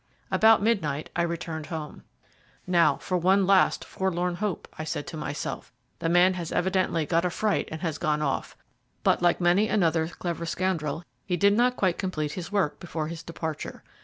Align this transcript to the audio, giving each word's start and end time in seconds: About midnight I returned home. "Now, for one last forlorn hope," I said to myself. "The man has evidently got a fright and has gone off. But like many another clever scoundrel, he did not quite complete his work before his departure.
About 0.31 0.63
midnight 0.63 1.11
I 1.15 1.21
returned 1.21 1.67
home. 1.67 2.01
"Now, 2.65 2.97
for 2.97 3.17
one 3.17 3.45
last 3.45 3.85
forlorn 3.85 4.37
hope," 4.37 4.67
I 4.75 4.83
said 4.83 5.05
to 5.05 5.15
myself. 5.15 5.71
"The 5.99 6.09
man 6.09 6.33
has 6.33 6.51
evidently 6.51 7.05
got 7.05 7.23
a 7.23 7.29
fright 7.29 7.69
and 7.71 7.81
has 7.81 7.99
gone 7.99 8.23
off. 8.23 8.57
But 9.03 9.21
like 9.21 9.39
many 9.39 9.67
another 9.69 10.07
clever 10.07 10.47
scoundrel, 10.47 11.03
he 11.23 11.37
did 11.37 11.53
not 11.53 11.77
quite 11.77 11.99
complete 11.99 12.31
his 12.31 12.51
work 12.51 12.79
before 12.79 13.09
his 13.09 13.21
departure. 13.21 13.83